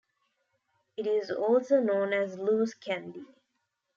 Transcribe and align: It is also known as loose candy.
It 0.97 1.05
is 1.05 1.29
also 1.29 1.79
known 1.79 2.11
as 2.11 2.39
loose 2.39 2.73
candy. 2.73 3.23